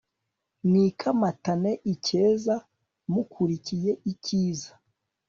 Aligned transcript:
mwikamatane 0.67 1.71
icyeza, 1.93 2.55
mukurikiye 3.13 3.91
icyiza 4.11 4.71